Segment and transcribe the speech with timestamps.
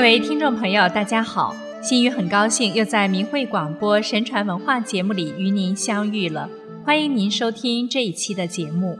[0.00, 1.54] 各位听众朋友，大家好！
[1.82, 6.48] 心雨很高兴又在明慧广播神传文化节目里与您相遇了，
[6.82, 8.98] 欢迎您收听这一期的节目。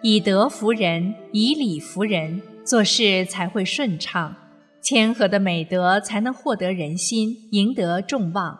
[0.00, 4.36] 以德服人，以礼服人，做事才会顺畅。
[4.80, 8.56] 谦和的美德才能获得人心，赢得众望。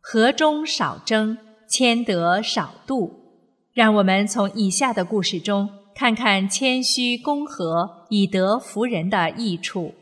[0.00, 1.38] 和中少争，
[1.68, 3.08] 谦德少妒。
[3.72, 9.94] 让我们从以下的故事中看看谦虚恭和、以德服人的益处。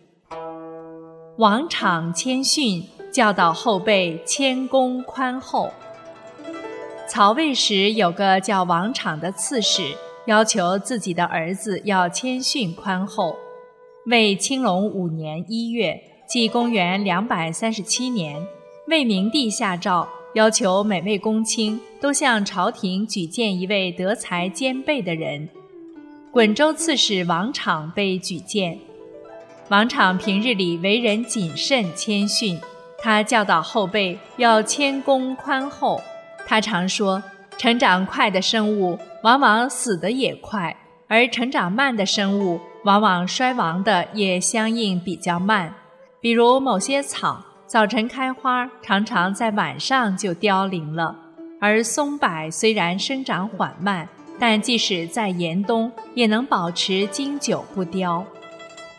[1.43, 5.73] 王昶谦逊，教导后辈谦恭宽厚。
[7.09, 9.83] 曹魏时有个叫王昶的刺史，
[10.27, 13.35] 要求自己的儿子要谦逊宽厚。
[14.07, 18.47] 魏青龙五年一月，即公元两百三十七年，
[18.87, 25.49] 魏明帝下诏，要求每位公卿都向朝廷举荐一位德才兼备的人。
[26.31, 28.79] 滚州刺史王昶被举荐。
[29.69, 32.61] 王昶平日里为人谨慎谦逊，
[32.99, 36.01] 他教导后辈要谦恭宽厚。
[36.47, 37.23] 他常说，
[37.57, 40.77] 成长快的生物往往死得也快，
[41.09, 42.61] 而成长慢的生物。
[42.85, 45.73] 往往衰亡的也相应比较慢，
[46.21, 51.15] 比如某些草早晨开花，常常在晚上就凋零了；
[51.61, 58.27] 而松柏虽然生长缓慢，但即使在严冬也能保持经久不凋。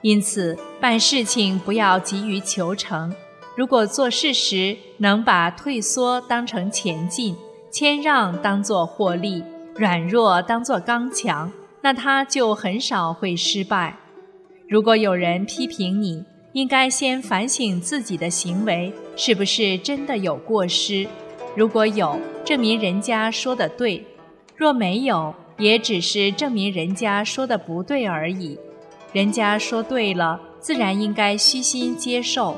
[0.04, 3.12] 因此，办事情不要急于求成。
[3.56, 7.36] 如果做事时能把退缩当成前进，
[7.72, 9.42] 谦让当作获利，
[9.76, 11.52] 软弱当作刚强。
[11.82, 13.98] 那他就很少会失败。
[14.68, 21.08] 如果有人批评你，应该先反省自己的行为是不是真的有过失。
[21.56, 24.02] 如果有，证明人家说的对；
[24.56, 28.58] 若没有，也只是证明人家说的不对而已。
[29.14, 32.56] 人家说对了，自然应该虚心接受；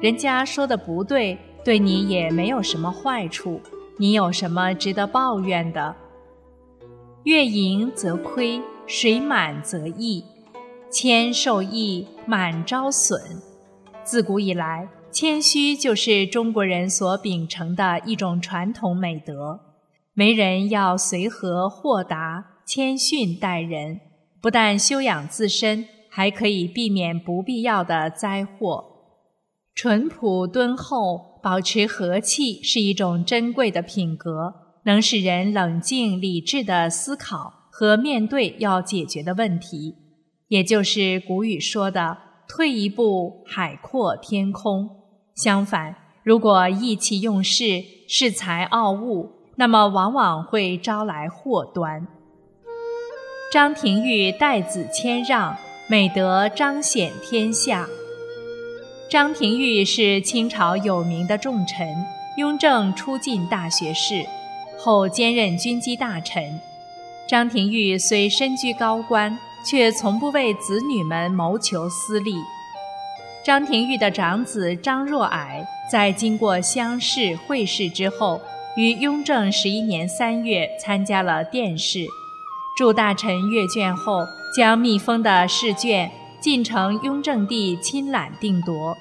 [0.00, 3.60] 人家说的不对，对你也没有什么坏处。
[3.98, 5.94] 你有什么值得抱怨的？
[7.22, 10.24] 月盈则亏，水满则溢，
[10.90, 13.20] 谦受益，满招损。
[14.02, 19.60] 自古以来，谦虚就是中国人所秉承的一种传统美德。
[20.16, 24.00] 为人要随和豁达、谦逊待人，
[24.42, 28.84] 不但修养自身，还可以避免不必要的灾祸。
[29.72, 34.54] 淳朴敦厚、保持和气，是一种珍贵的品格。
[34.84, 39.94] 能使人冷静理智地思考和面对要解决的问题，
[40.48, 44.90] 也就是古语说的“退一步，海阔天空”。
[45.36, 45.94] 相反，
[46.24, 52.08] 如果意气用事、恃才傲物，那么往往会招来祸端。
[53.52, 55.54] 张廷玉待子谦让，
[55.86, 57.86] 美德彰显天下。
[59.10, 61.86] 张廷玉是清朝有名的重臣，
[62.38, 64.24] 雍正初进大学士。
[64.78, 66.58] 后兼任军机大臣，
[67.28, 72.32] 张廷玉虽身居高官，却从不为子女们谋求私利。
[73.44, 78.40] 张廷玉的长子张若蔼，在经过乡试、会试之后，
[78.76, 82.06] 于雍正十一年三月参加了殿试，
[82.76, 86.10] 驻大臣阅卷后，将密封的试卷
[86.40, 88.96] 进呈雍正帝亲览定夺。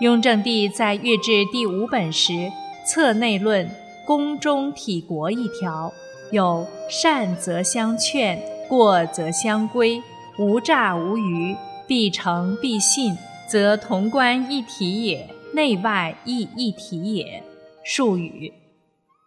[0.00, 2.50] 雍正帝在阅至第五本时，
[2.86, 3.70] 册内论。
[4.04, 5.92] 宫中体国一条，
[6.32, 8.36] 有善则相劝，
[8.68, 10.02] 过则相规，
[10.40, 11.56] 无诈无虞，
[11.86, 13.16] 必诚必信，
[13.48, 17.44] 则潼关一体也，内外亦一体也。
[17.84, 18.52] 术语，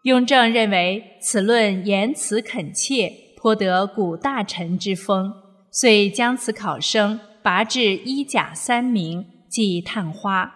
[0.03, 3.13] 雍正认为此论言辞恳切，
[3.45, 5.31] 颇得古大臣之风，
[5.69, 10.51] 遂将此考生拔至一甲三名，即探花。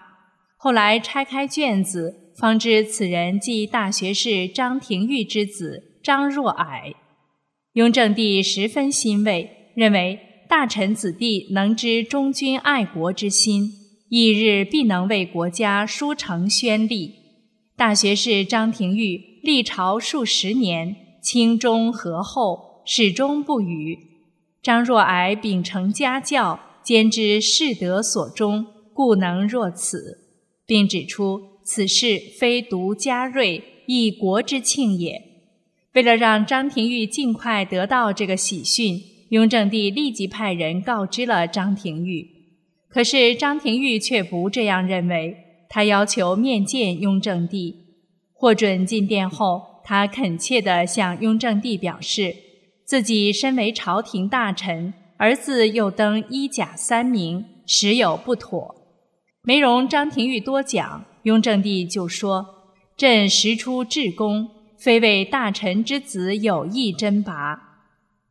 [0.58, 2.34] 后来拆开卷子。
[2.36, 6.96] 方知此人即大学士张廷玉之子张若霭，
[7.74, 10.20] 雍正帝十分欣慰，认为
[10.50, 13.70] 大臣子弟能知忠君爱国之心，
[14.10, 17.14] 翌日必能为国家书成宣立。
[17.78, 23.98] 大学士张廷玉历朝数十年，清忠和厚，始终不渝。
[24.62, 30.28] 张若蔼秉承家教，兼之士德所终，故能若此，
[30.66, 31.60] 并指出。
[31.62, 35.22] 此事非独家瑞，亦国之庆也。
[35.94, 39.00] 为了让张廷玉尽快得到这个喜讯，
[39.30, 42.28] 雍正帝立即派人告知了张廷玉。
[42.88, 45.38] 可是张廷玉却不这样认为，
[45.70, 47.76] 他要求面见雍正帝。
[48.34, 52.36] 获准进殿后，他恳切地向雍正帝表示，
[52.90, 58.76] 自己身为朝廷大臣，儿子又登一甲三名，实有不妥。
[59.44, 62.44] 没容张廷玉多讲，雍正帝就说
[62.98, 67.84] ：“朕实出至公，非为大臣之子有意征拔。”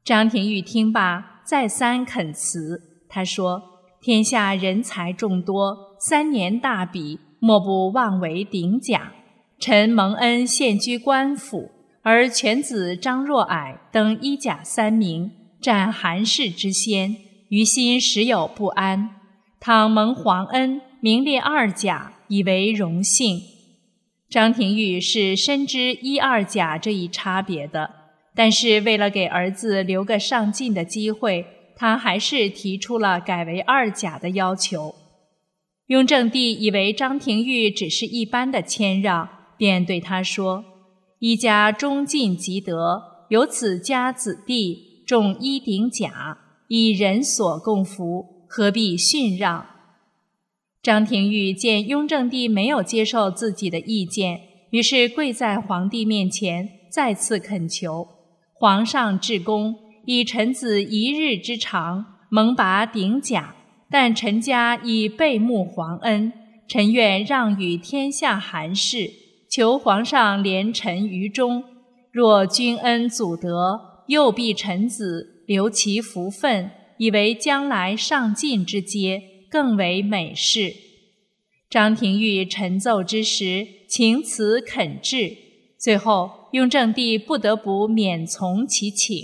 [0.04, 2.82] 张廷玉听罢，再三恳辞。
[3.08, 3.62] 他说
[4.02, 9.12] ：“天下人才众多，三年大比，莫不妄为鼎甲。
[9.60, 11.70] 臣蒙恩现居官府，
[12.08, 17.14] 而犬子张若矮登一甲三名，占韩氏之先，
[17.50, 19.10] 于心时有不安。
[19.60, 23.40] 倘蒙皇恩。”名列二甲，以为荣幸。
[24.30, 27.90] 张廷玉是深知一二甲这一差别的，
[28.34, 31.46] 但是为了给儿子留个上进的机会，
[31.76, 34.94] 他还是提出了改为二甲的要求。
[35.86, 40.64] 雍正帝以为张廷玉只是一般的谦让，便对他说
[41.20, 46.38] ：“一家忠尽即德，有此家子弟重一顶甲，
[46.68, 49.66] 以人所共服，何必逊让？”
[50.80, 58.06] 张廷玉见雍正帝没有接受自己的意见，于是跪在皇帝面前，再次恳求
[58.54, 59.74] 皇上至公，
[60.06, 63.56] 以臣子一日之长，蒙拔顶甲，
[63.90, 66.32] 但臣家已背慕皇恩，
[66.68, 69.10] 臣愿让与天下寒士，
[69.48, 71.64] 求皇上怜臣于中。
[72.10, 79.22] 若君恩祖德，又必臣子留其福分，以为将来上进之阶。
[79.50, 80.74] 更为美事。
[81.70, 85.38] 张廷玉陈奏之时，情辞恳挚，
[85.78, 89.16] 最后雍正帝不得不免从其请，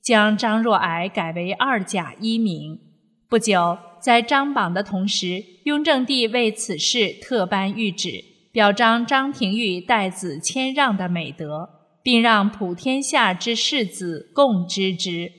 [0.00, 2.80] 将张若矮改为二甲一名。
[3.28, 8.24] 不久，在张榜的同时，雍正帝为此事特颁谕旨，
[8.58, 11.70] 表彰张廷玉待子谦让的美德，
[12.02, 15.30] 并让普天下之士子共知之。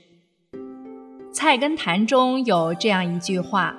[1.33, 3.75] 《菜根谭》中有这样一句话。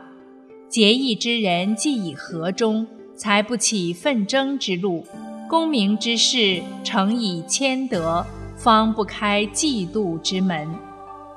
[0.68, 5.06] 节义之人，既以和中，才不起纷争之路；
[5.48, 8.26] 功名之士，诚以谦德，
[8.58, 10.70] 方不开嫉妒之门。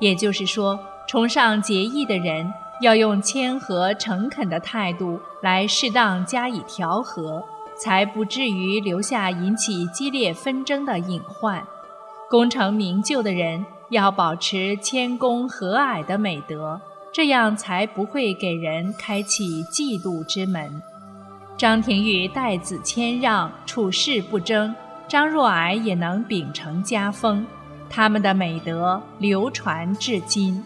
[0.02, 0.78] 也就是说，
[1.08, 2.52] 崇尚节义的人，
[2.82, 7.42] 要用谦和诚恳的态度来适当加以调和，
[7.84, 11.62] 才不至于留下引起激烈纷争的隐患。
[12.30, 16.80] 功成名就的人，要保持谦恭和蔼的美德。
[17.12, 20.82] 这样才不会给人开启嫉妒之门。
[21.58, 24.74] 张廷玉待子谦让，处事不争，
[25.06, 27.46] 张若矮也能秉承家风，
[27.90, 30.64] 他们的美德流传至今。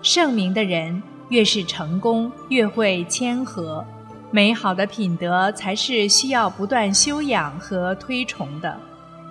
[0.00, 3.84] 圣明的人越是成功，越会谦和。
[4.30, 8.78] 美好的品德才是需要不断修养和推崇的。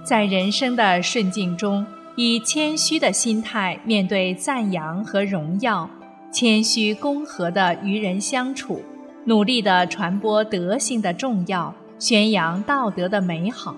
[0.04, 1.86] 在人生的顺境中，
[2.16, 5.90] 以谦虚的心态面对赞扬和荣耀。
[6.32, 8.82] 谦虚恭和的与人相处，
[9.26, 13.76] 努力地传播德性的重要，宣扬道德的美好。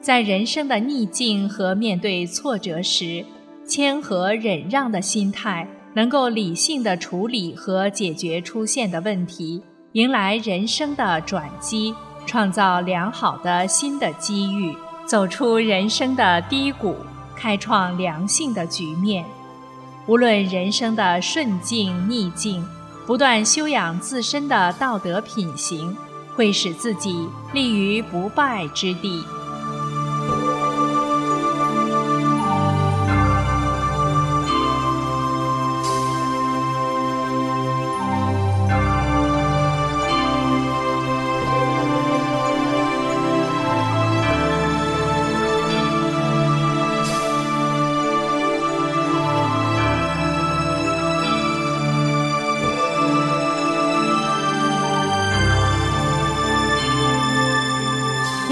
[0.00, 3.24] 在人生的逆境和面对挫折时，
[3.66, 11.94] 谦和忍让的心态，能够理性地处理和解决出现的问题，迎来人生的转机，
[12.24, 14.74] 创造良好的新的机遇，
[15.04, 16.96] 走出人生的低谷，
[17.36, 19.22] 开创良性的局面。
[20.06, 22.66] 无论人生的顺境逆境，
[23.06, 25.94] 不断修养自身的道德品行，
[26.34, 29.22] 会使自己立于不败之地。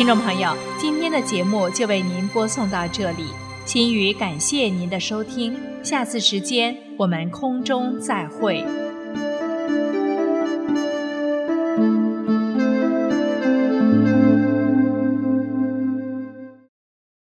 [0.00, 3.26] 听众朋友，今天的节目就为您播送到这里，
[3.66, 8.64] 心语感谢您的收听，下次时间我们空中再会。